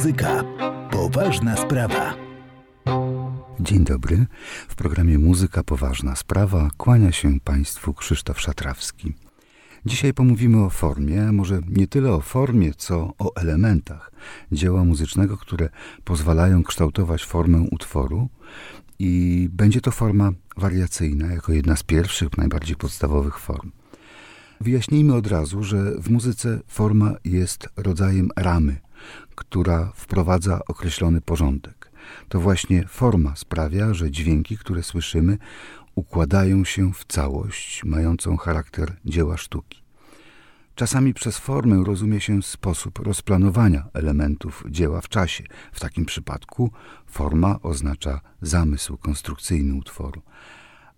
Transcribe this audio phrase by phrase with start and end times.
[0.00, 0.44] Muzyka.
[0.90, 2.14] Poważna sprawa.
[3.60, 4.26] Dzień dobry.
[4.68, 9.14] W programie Muzyka Poważna Sprawa kłania się Państwu Krzysztof Szatrawski.
[9.86, 14.12] Dzisiaj pomówimy o formie, a może nie tyle o formie, co o elementach
[14.52, 15.68] dzieła muzycznego, które
[16.04, 18.28] pozwalają kształtować formę utworu.
[18.98, 23.70] I będzie to forma wariacyjna, jako jedna z pierwszych, najbardziej podstawowych form.
[24.60, 28.76] Wyjaśnijmy od razu, że w muzyce forma jest rodzajem ramy,
[29.34, 31.90] która wprowadza określony porządek.
[32.28, 35.38] To właśnie forma sprawia, że dźwięki, które słyszymy,
[35.94, 39.82] układają się w całość, mającą charakter dzieła sztuki.
[40.74, 45.44] Czasami przez formę rozumie się sposób rozplanowania elementów dzieła w czasie.
[45.72, 46.70] W takim przypadku
[47.06, 50.22] forma oznacza zamysł konstrukcyjny utworu.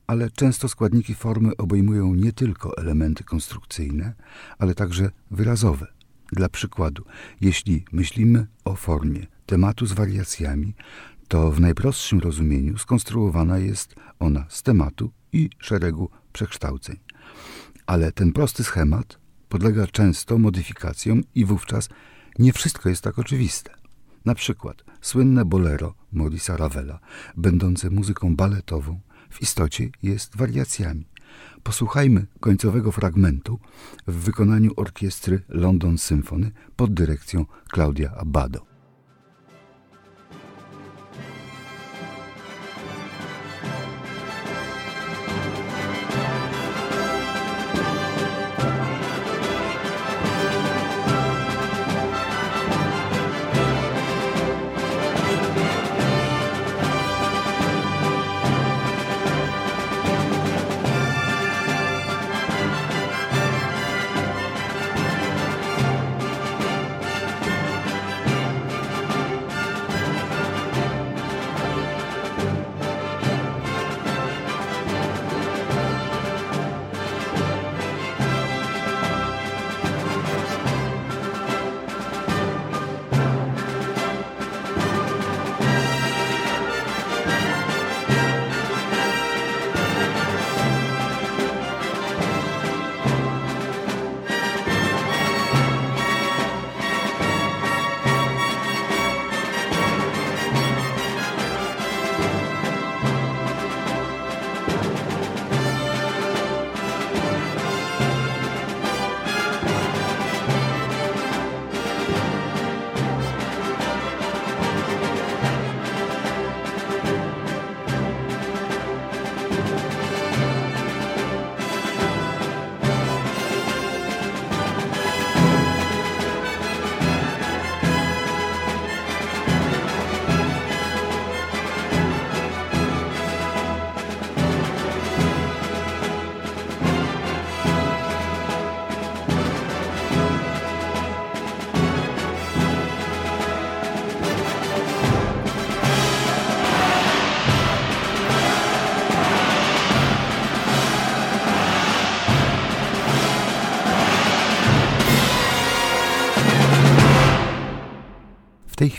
[0.06, 4.14] Ale często składniki formy obejmują nie tylko elementy konstrukcyjne,
[4.58, 5.86] ale także wyrazowe.
[6.32, 7.04] Dla przykładu,
[7.40, 10.74] jeśli myślimy o formie tematu z wariacjami,
[11.28, 16.96] to w najprostszym rozumieniu skonstruowana jest ona z tematu i szeregu przekształceń.
[17.86, 21.88] Ale ten prosty schemat podlega często modyfikacjom i wówczas
[22.38, 23.70] nie wszystko jest tak oczywiste.
[24.24, 26.98] Na przykład słynne bolero Maurice'a Ravela,
[27.36, 31.11] będące muzyką baletową, w istocie jest wariacjami.
[31.62, 33.58] Posłuchajmy końcowego fragmentu
[34.06, 38.71] w wykonaniu orkiestry London Symphony pod dyrekcją Claudia Abbado.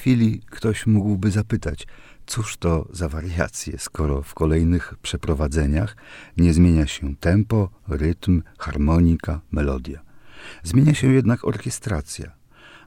[0.04, 1.88] Chwili ktoś mógłby zapytać,
[2.26, 5.96] cóż to za wariacje, skoro w kolejnych przeprowadzeniach
[6.38, 10.02] nie zmienia się tempo, rytm, harmonika, melodia.
[10.64, 12.32] Zmienia się jednak orkiestracja,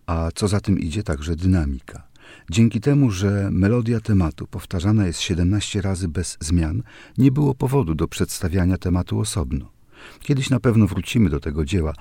[0.06, 2.02] a co za tym idzie także dynamika.
[2.50, 6.82] Dzięki temu, że melodia tematu powtarzana jest 17 razy bez zmian,
[7.18, 9.75] nie było powodu do przedstawiania tematu osobno.
[10.20, 11.94] Kiedyś na pewno wrócimy do tego dzieła.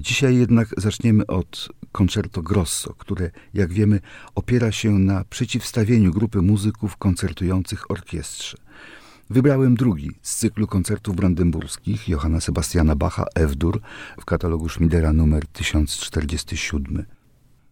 [0.00, 4.00] Dzisiaj jednak zaczniemy od Concerto Grosso, które, jak wiemy,
[4.34, 8.58] opiera się na przeciwstawieniu grupy muzyków koncertujących orkiestrze.
[9.30, 13.80] Wybrałem drugi z cyklu koncertów brandenburskich Johanna Sebastiana Bacha F-dur
[14.20, 17.04] w katalogu Schmidera numer 1047.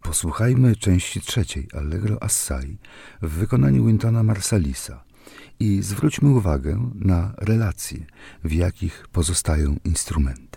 [0.02, 2.78] Posłuchajmy części trzeciej Allegro Assai
[3.22, 5.05] w wykonaniu Wintona Marsalisa
[5.60, 8.06] i zwróćmy uwagę na relacje,
[8.44, 10.55] w jakich pozostają instrumenty.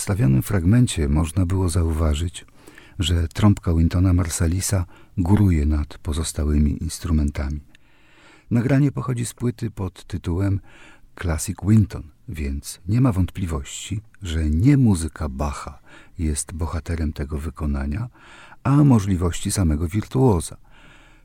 [0.00, 2.46] Przedstawionym fragmencie można było zauważyć,
[2.98, 4.86] że trąbka Wintona Marsalisa
[5.18, 7.60] góruje nad pozostałymi instrumentami.
[8.50, 10.60] Nagranie pochodzi z płyty pod tytułem
[11.20, 15.78] Classic Winton, więc nie ma wątpliwości, że nie muzyka Bacha
[16.18, 18.08] jest bohaterem tego wykonania,
[18.62, 20.56] a możliwości samego wirtuoza.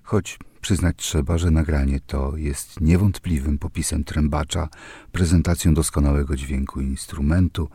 [0.04, 4.70] Choć przyznać trzeba, że nagranie to jest niewątpliwym popisem trębacza,
[5.12, 7.70] prezentacją doskonałego dźwięku instrumentu,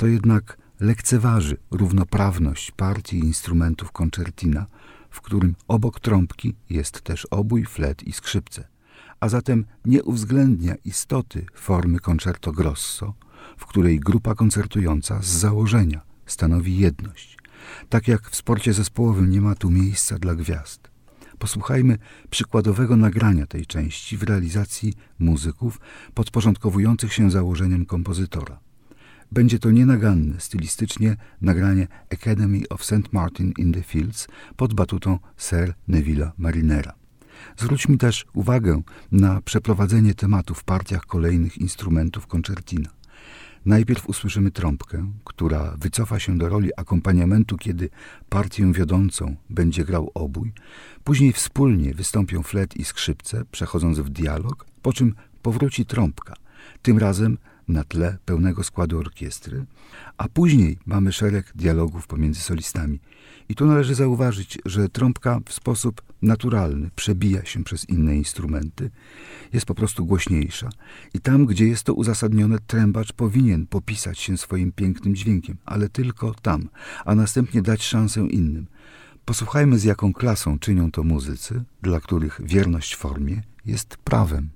[0.00, 4.66] to jednak lekceważy równoprawność partii instrumentów koncertina,
[5.10, 8.68] w którym obok trąbki jest też obój, flet i skrzypce,
[9.20, 13.14] a zatem nie uwzględnia istoty formy concerto grosso,
[13.56, 17.38] w której grupa koncertująca z założenia stanowi jedność.
[17.88, 20.90] Tak jak w sporcie zespołowym nie ma tu miejsca dla gwiazd.
[21.38, 21.98] Posłuchajmy
[22.30, 25.80] przykładowego nagrania tej części w realizacji muzyków
[26.14, 28.69] podporządkowujących się założeniom kompozytora.
[29.32, 33.12] Będzie to nienaganne stylistycznie nagranie Academy of St.
[33.12, 36.92] Martin in the Fields pod batutą Sir Neville'a Marinera.
[37.56, 38.82] Zwróćmy też uwagę
[39.12, 42.90] na przeprowadzenie tematu w partiach kolejnych instrumentów koncertina.
[43.66, 47.88] Najpierw usłyszymy trąbkę, która wycofa się do roli akompaniamentu, kiedy
[48.28, 50.52] partię wiodącą będzie grał obój.
[51.04, 56.34] Później wspólnie wystąpią flet i skrzypce, przechodząc w dialog, po czym powróci trąbka.
[56.82, 57.38] Tym razem
[57.70, 59.64] na tle pełnego składu orkiestry,
[60.18, 63.00] a później mamy szereg dialogów pomiędzy solistami.
[63.48, 68.90] I tu należy zauważyć, że trąbka w sposób naturalny przebija się przez inne instrumenty,
[69.52, 70.68] jest po prostu głośniejsza
[71.14, 76.34] i tam, gdzie jest to uzasadnione, trębacz powinien popisać się swoim pięknym dźwiękiem, ale tylko
[76.34, 76.68] tam,
[77.04, 78.66] a następnie dać szansę innym.
[79.24, 84.50] Posłuchajmy, z jaką klasą czynią to muzycy, dla których wierność formie jest prawem.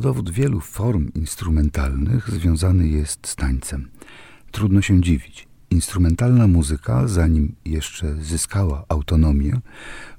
[0.00, 3.90] Rodowód wielu form instrumentalnych związany jest z tańcem.
[4.50, 5.48] Trudno się dziwić.
[5.70, 9.60] Instrumentalna muzyka, zanim jeszcze zyskała autonomię,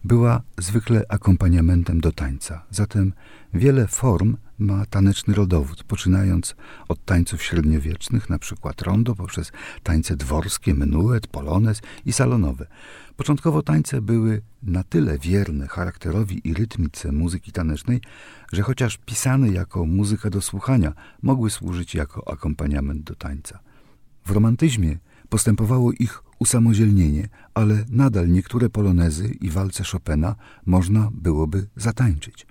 [0.03, 2.63] była zwykle akompaniamentem do tańca.
[2.71, 3.13] Zatem
[3.53, 6.55] wiele form ma taneczny rodowód, poczynając
[6.87, 8.71] od tańców średniowiecznych, np.
[8.81, 9.51] rondo, poprzez
[9.83, 12.67] tańce dworskie, menuet, polonez i salonowe.
[13.17, 18.01] Początkowo tańce były na tyle wierne charakterowi i rytmice muzyki tanecznej,
[18.53, 23.59] że chociaż pisane jako muzyka do słuchania, mogły służyć jako akompaniament do tańca.
[24.25, 24.97] W romantyzmie
[25.29, 32.45] postępowało ich usamodzielnienie, ale nadal niektóre polonezy i walce Chopina można byłoby zatańczyć.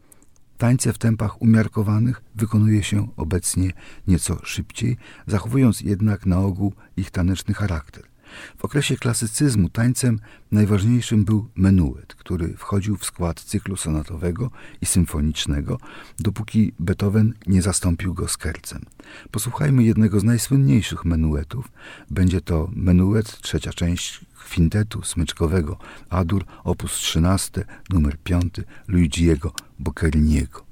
[0.58, 3.70] Tańce w tempach umiarkowanych wykonuje się obecnie
[4.06, 8.09] nieco szybciej, zachowując jednak na ogół ich taneczny charakter.
[8.58, 10.20] W okresie klasycyzmu tańcem
[10.52, 15.78] najważniejszym był menuet, który wchodził w skład cyklu sonatowego i symfonicznego,
[16.18, 18.84] dopóki Beethoven nie zastąpił go skercem.
[19.30, 21.72] Posłuchajmy jednego z najsłynniejszych menuetów.
[22.10, 25.78] Będzie to menuet, trzecia część kwintetu smyczkowego
[26.10, 26.82] Adur, op.
[26.82, 28.54] 13, numer 5
[28.88, 30.64] Luigiego Boccheriniego.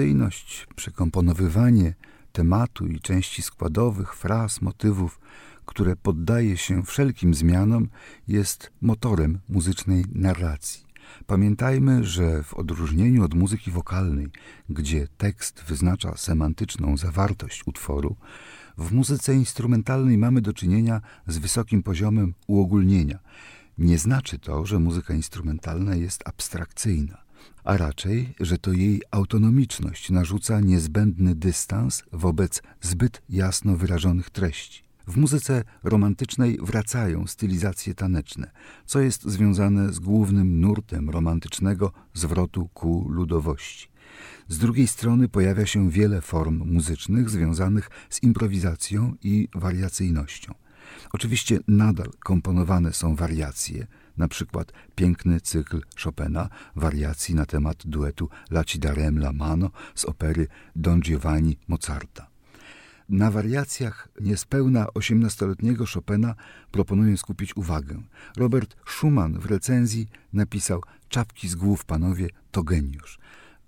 [0.00, 1.94] Wariacyjność, przekomponowywanie
[2.32, 5.20] tematu i części składowych, fraz, motywów,
[5.66, 7.88] które poddaje się wszelkim zmianom,
[8.28, 10.84] jest motorem muzycznej narracji.
[11.26, 14.28] Pamiętajmy, że w odróżnieniu od muzyki wokalnej,
[14.68, 18.16] gdzie tekst wyznacza semantyczną zawartość utworu,
[18.78, 23.18] w muzyce instrumentalnej mamy do czynienia z wysokim poziomem uogólnienia–
[23.80, 27.18] nie znaczy to, że muzyka instrumentalna jest abstrakcyjna.
[27.64, 34.82] A raczej, że to jej autonomiczność narzuca niezbędny dystans wobec zbyt jasno wyrażonych treści.
[35.06, 38.50] W muzyce romantycznej wracają stylizacje taneczne,
[38.86, 43.88] co jest związane z głównym nurtem romantycznego zwrotu ku ludowości.
[44.48, 50.54] Z drugiej strony pojawia się wiele form muzycznych związanych z improwizacją i wariacyjnością.
[51.12, 53.86] Oczywiście nadal komponowane są wariacje,
[54.20, 60.46] na przykład piękny cykl Chopina wariacji na temat duetu La darem la mano z opery
[60.76, 62.26] Don Giovanni Mozarta.
[63.08, 66.34] Na wariacjach niespełna 18-letniego Chopina
[66.70, 68.02] proponuję skupić uwagę.
[68.36, 73.18] Robert Schumann w recenzji napisał Czapki z głów, panowie, to geniusz.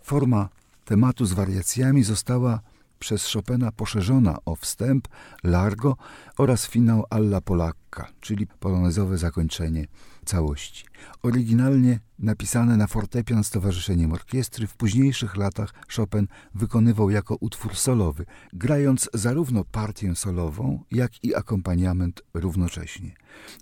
[0.03, 0.49] Forma
[0.85, 2.61] tematu z wariacjami została
[2.99, 5.09] przez Chopina poszerzona o wstęp,
[5.45, 5.97] largo
[6.38, 9.87] oraz finał alla polacca, czyli polonezowe zakończenie
[10.25, 10.85] całości.
[11.23, 18.27] Oryginalnie napisane na fortepian z Towarzyszeniem Orkiestry, w późniejszych latach Chopin wykonywał jako utwór solowy,
[18.53, 23.15] grając zarówno partię solową, jak i akompaniament równocześnie.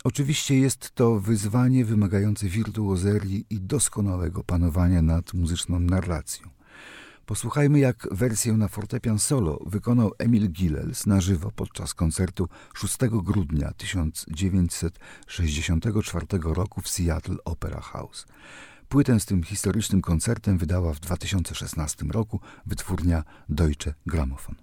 [0.04, 6.59] Oczywiście jest to wyzwanie wymagające wirtuozerii i doskonałego panowania nad muzyczną narracją.
[7.30, 13.72] Posłuchajmy, jak wersję na fortepian solo wykonał Emil Gilels na żywo podczas koncertu 6 grudnia
[13.76, 18.26] 1964 roku w Seattle Opera House.
[18.88, 24.54] Płytę z tym historycznym koncertem wydała w 2016 roku wytwórnia Deutsche Grammophon.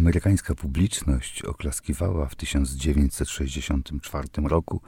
[0.00, 4.80] Amerykańska publiczność oklaskiwała w 1964 roku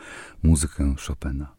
[0.42, 1.52] muzykę Chopina.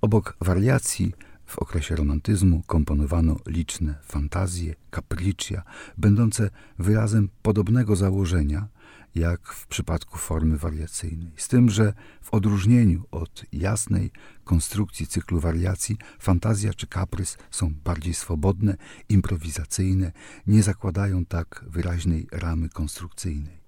[0.00, 1.14] Obok wariacji
[1.46, 5.62] w okresie romantyzmu komponowano liczne fantazje, capriccia,
[5.98, 8.68] będące wyrazem podobnego założenia,
[9.14, 11.32] jak w przypadku formy wariacyjnej.
[11.36, 11.92] Z tym, że
[12.22, 14.10] w odróżnieniu od jasnej
[14.44, 18.76] konstrukcji cyklu wariacji, fantazja czy kaprys są bardziej swobodne,
[19.08, 20.12] improwizacyjne,
[20.46, 23.66] nie zakładają tak wyraźnej ramy konstrukcyjnej.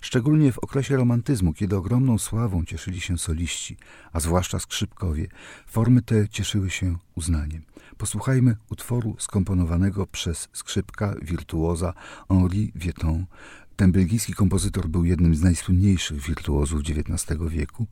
[0.00, 3.76] Szczególnie w okresie romantyzmu, kiedy ogromną sławą cieszyli się soliści,
[4.12, 5.26] a zwłaszcza skrzypkowie,
[5.66, 7.62] formy te cieszyły się uznaniem.
[7.96, 11.94] Posłuchajmy utworu skomponowanego przez skrzypka wirtuoza
[12.28, 13.26] Henri Vieton.
[13.76, 17.86] Ten belgijski kompozytor był jednym z najsłynniejszych wirtuozów XIX wieku.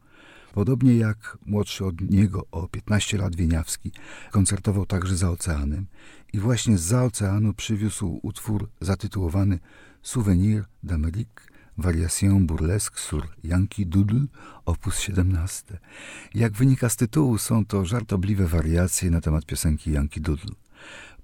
[0.54, 3.92] Podobnie jak młodszy od niego o 15 lat Wieniawski,
[4.30, 5.86] koncertował także za oceanem
[6.32, 9.58] i właśnie za oceanu przywiózł utwór zatytułowany
[10.02, 14.26] Souvenir d'Amérique Variation burlesque sur Yankee Doodle,
[14.64, 14.78] op.
[14.98, 15.78] 17.
[16.34, 20.61] Jak wynika z tytułu, są to żartobliwe wariacje na temat piosenki Yankee Doodle.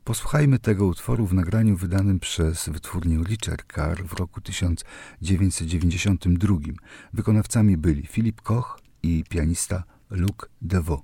[0.08, 6.56] Posłuchajmy tego utworu w nagraniu wydanym przez wytwórnię Richard Carr w roku 1992.
[7.12, 11.02] Wykonawcami byli Philip Koch i pianista Luc Deveau.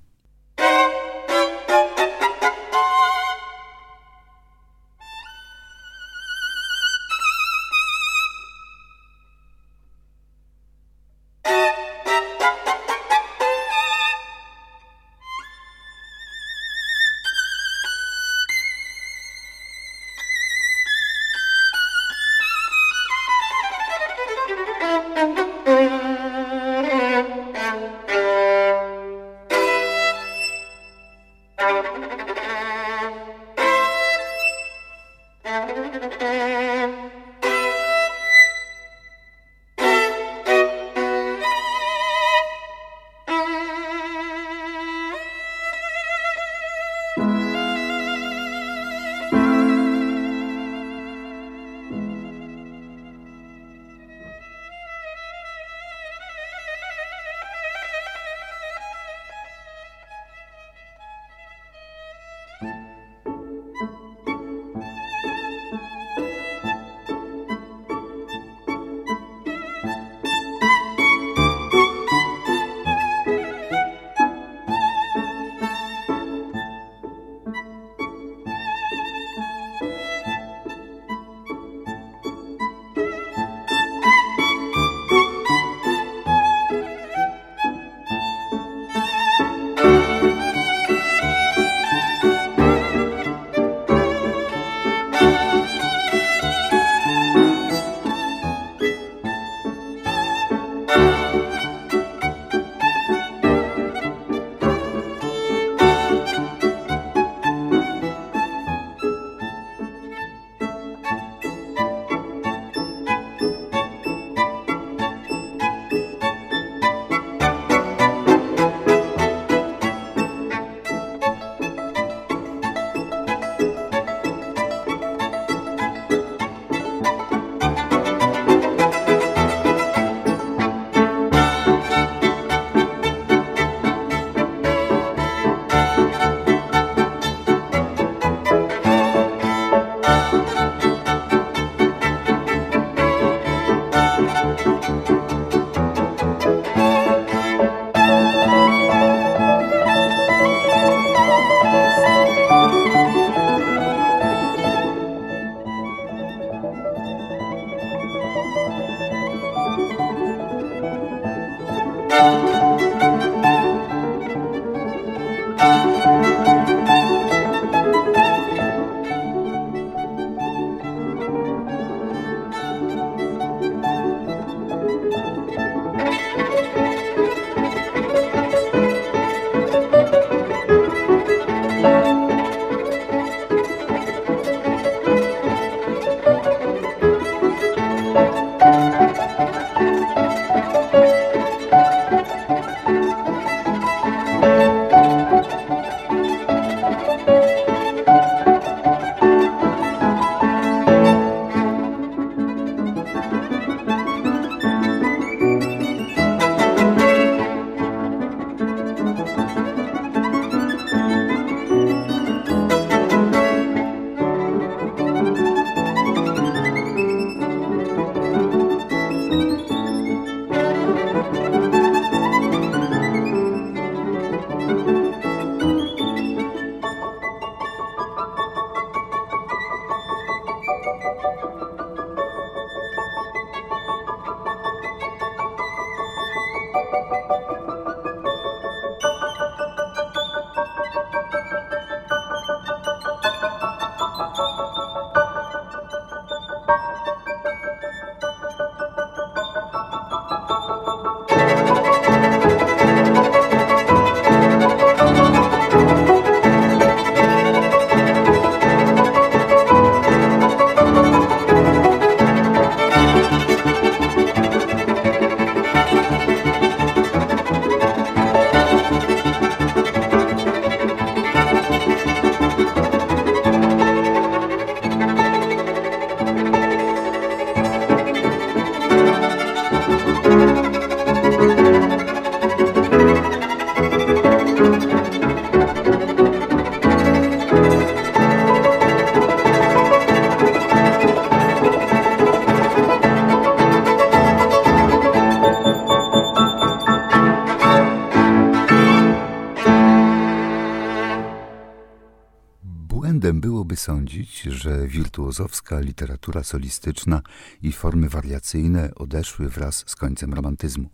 [303.85, 307.21] Sądzić, że wirtuozowska literatura solistyczna
[307.61, 310.89] i formy wariacyjne odeszły wraz z końcem romantyzmu.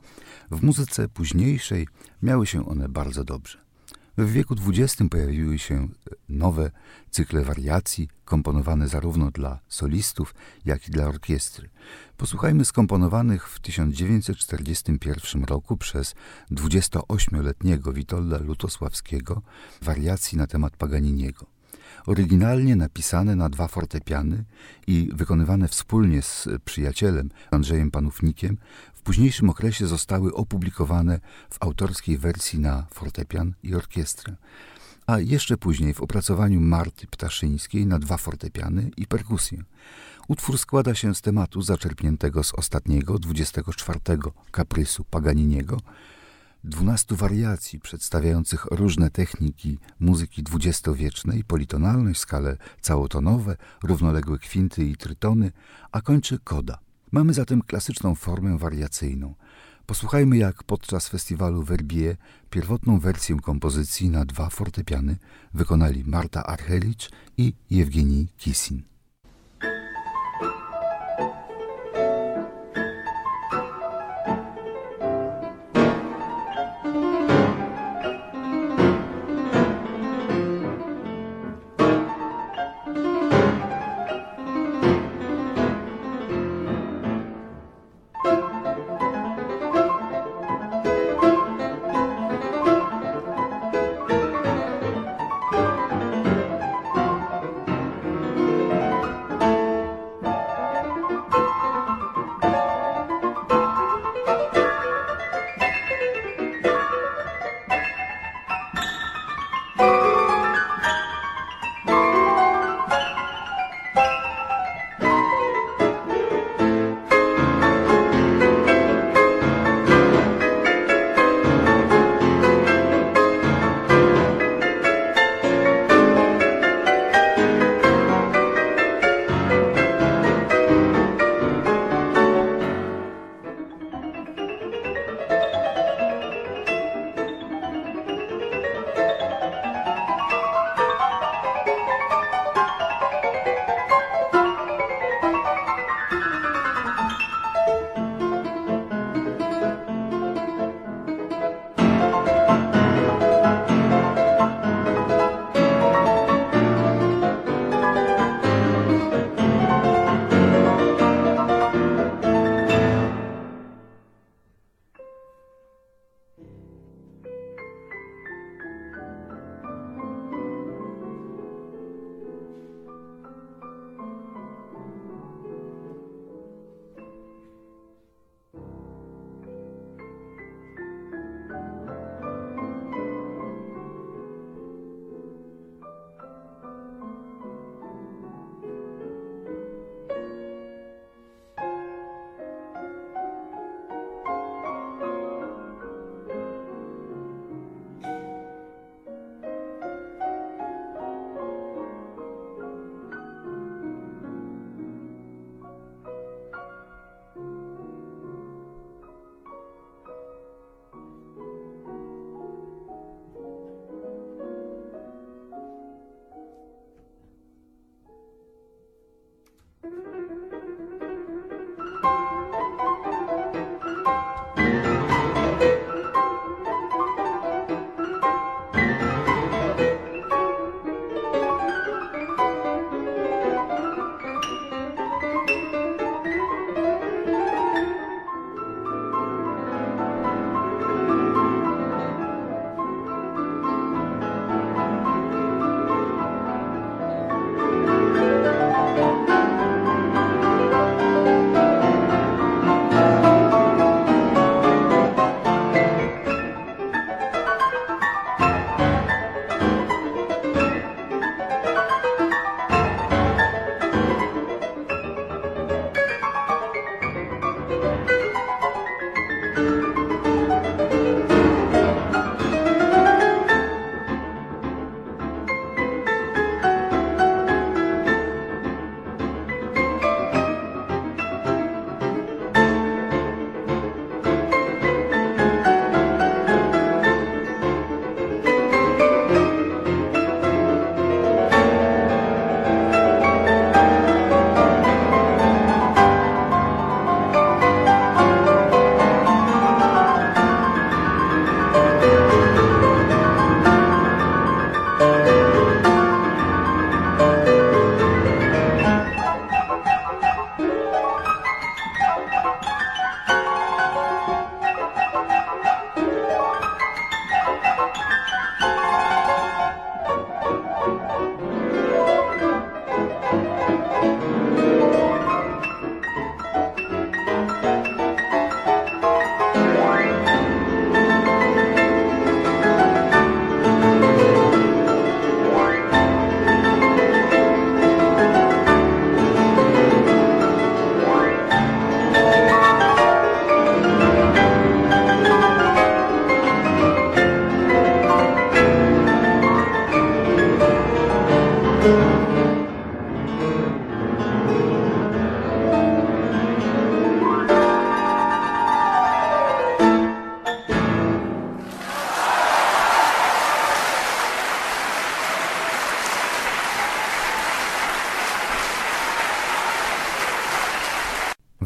[0.51, 1.87] W muzyce późniejszej
[2.23, 3.57] miały się one bardzo dobrze.
[4.17, 5.87] W wieku XX pojawiły się
[6.29, 6.71] nowe
[7.09, 10.35] cykle wariacji, komponowane zarówno dla solistów,
[10.65, 11.69] jak i dla orkiestry.
[12.17, 16.15] Posłuchajmy skomponowanych w 1941 roku przez
[16.51, 19.41] 28-letniego Witolda Lutosławskiego
[19.81, 21.50] wariacji na temat Paganiniego.
[22.05, 24.43] Oryginalnie napisane na dwa fortepiany
[24.87, 28.57] i wykonywane wspólnie z przyjacielem Andrzejem Panównikiem,
[28.93, 34.35] w późniejszym okresie zostały opublikowane w autorskiej wersji na fortepian i orkiestrę,
[35.07, 39.63] a jeszcze później w opracowaniu Marty Ptaszyńskiej na dwa fortepiany i perkusję.
[40.27, 43.99] Utwór składa się z tematu zaczerpniętego z ostatniego, 24
[44.51, 45.77] kaprysu Paganiniego,
[46.63, 55.51] dwunastu wariacji przedstawiających różne techniki muzyki dwudziestowiecznej, politonalność, skale całotonowe, równoległe kwinty i trytony,
[55.91, 56.79] a kończy koda.
[57.11, 59.35] Mamy zatem klasyczną formę wariacyjną.
[59.85, 62.15] Posłuchajmy, jak podczas festiwalu Verbier
[62.49, 65.17] pierwotną wersję kompozycji na dwa fortepiany
[65.53, 68.90] wykonali Marta Archelicz i Jewgenij Kisin.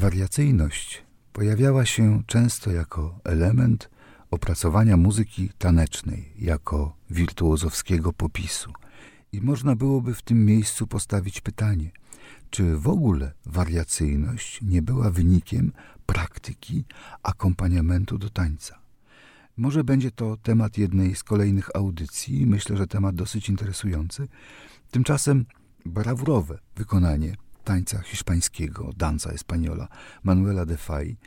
[0.05, 1.03] Wariacyjność
[1.33, 3.89] pojawiała się często jako element
[4.31, 8.73] opracowania muzyki tanecznej, jako wirtuozowskiego popisu.
[9.31, 11.91] I można byłoby w tym miejscu postawić pytanie,
[12.49, 15.71] czy w ogóle wariacyjność nie była wynikiem
[16.05, 16.85] praktyki
[17.23, 18.79] akompaniamentu do tańca.
[19.57, 24.27] Może będzie to temat jednej z kolejnych audycji, myślę, że temat dosyć interesujący.
[24.91, 25.45] Tymczasem
[25.85, 29.87] brawurowe wykonanie tańca hiszpańskiego, danza espaniola
[30.23, 31.17] Manuela de Fay.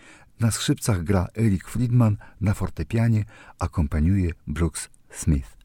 [0.41, 3.25] Na skrzypcach gra Eric Friedman, na fortepianie
[3.59, 5.58] akompaniuje Brooks Smith.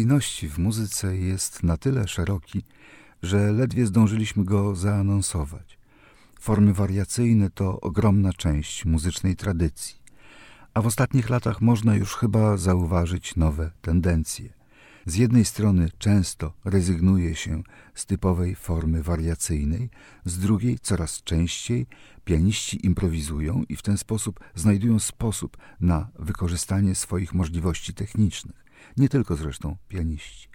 [0.00, 2.64] Wariacyjności w muzyce jest na tyle szeroki,
[3.22, 5.78] że ledwie zdążyliśmy go zaanonsować.
[6.40, 9.96] Formy wariacyjne to ogromna część muzycznej tradycji,
[10.74, 14.52] a w ostatnich latach można już chyba zauważyć nowe tendencje.
[15.06, 17.62] Z jednej strony często rezygnuje się
[17.94, 19.90] z typowej formy wariacyjnej,
[20.24, 21.86] z drugiej coraz częściej
[22.24, 29.36] pianiści improwizują i w ten sposób znajdują sposób na wykorzystanie swoich możliwości technicznych nie tylko
[29.36, 30.48] zresztą pianiści.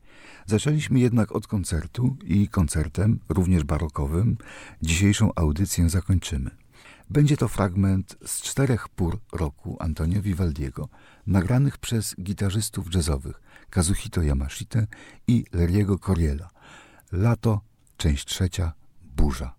[0.46, 4.38] Zaczęliśmy jednak od koncertu i koncertem, również barokowym,
[4.82, 6.52] dzisiejszą audycję zakończymy.
[7.10, 10.90] Będzie to fragment z czterech pór roku Antonio Vivaldiego,
[11.28, 14.88] nagranych przez gitarzystów jazzowych Kazuhito Yamashite
[15.28, 16.50] i Leriego Coriela.
[17.12, 17.62] Lato,
[17.98, 18.74] część trzecia,
[19.16, 19.56] burza.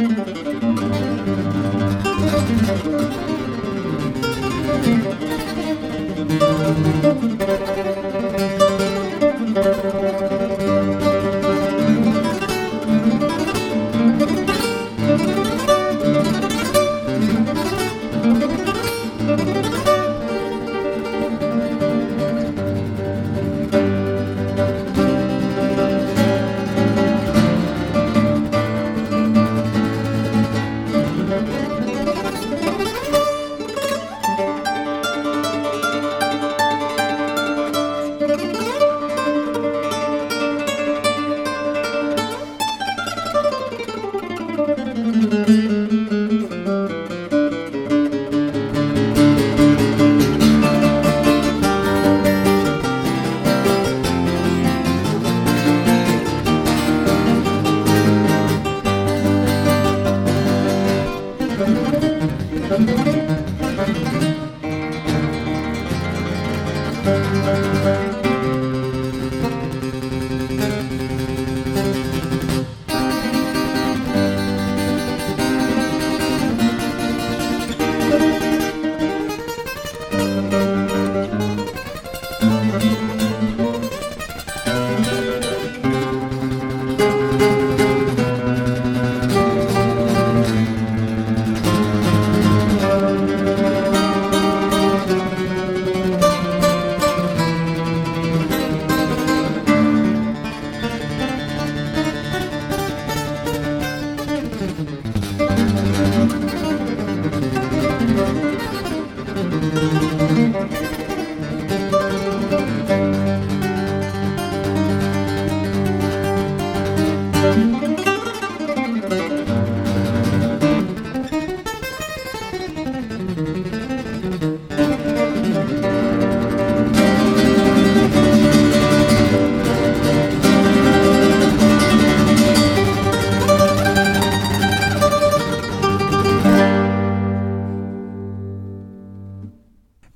[0.00, 0.28] Thank
[7.78, 7.89] you.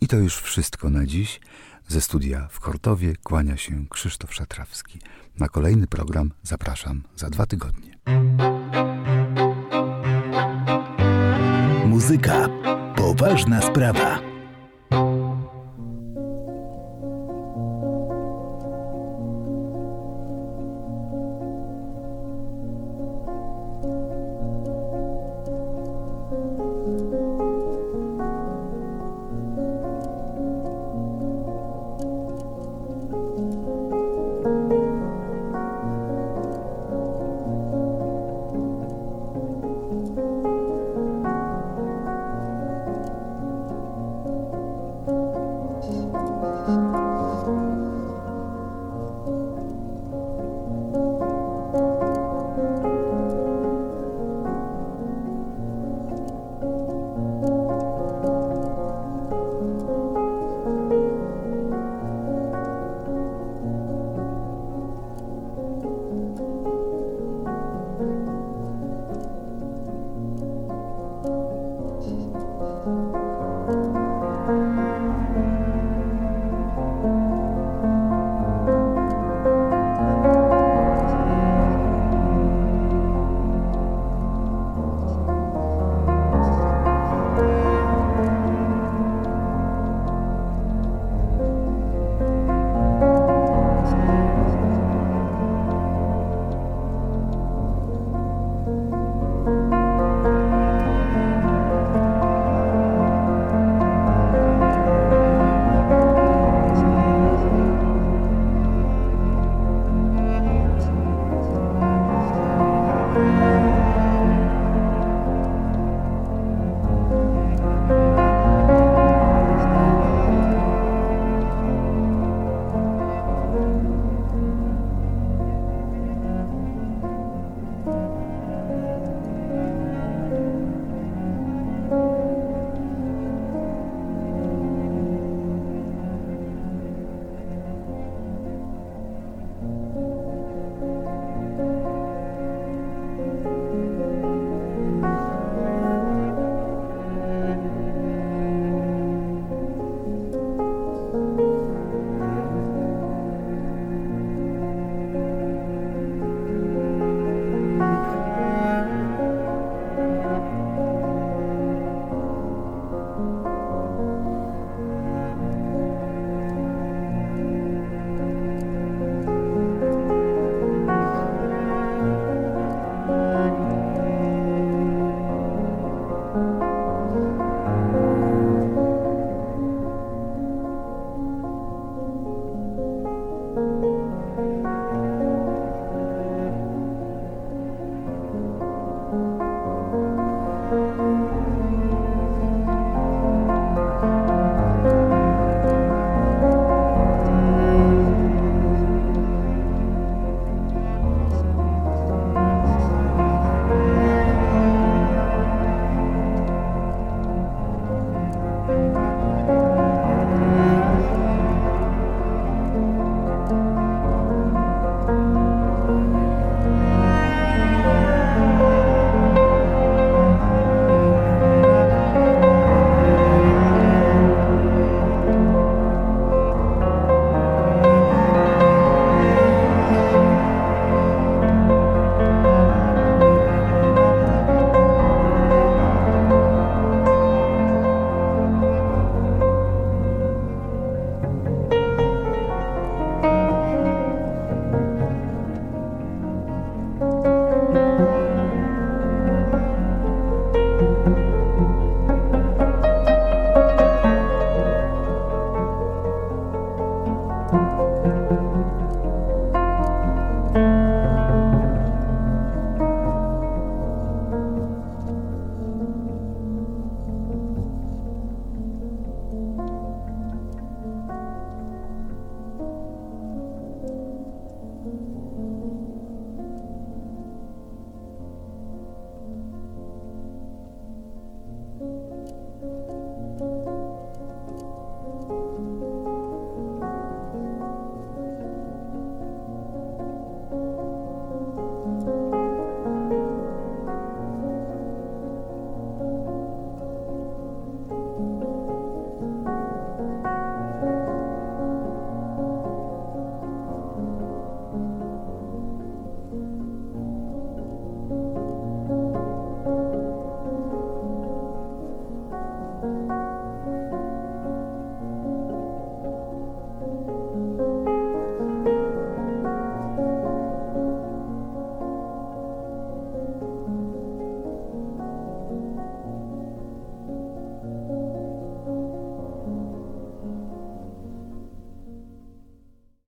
[0.08, 1.40] To już wszystko na dziś.
[1.88, 4.98] Ze studia w Kortowie kłania się Krzysztof Szatrawski.
[5.38, 7.98] Na kolejny program zapraszam za dwa tygodnie.
[11.86, 12.48] Muzyka
[12.96, 14.23] poważna sprawa.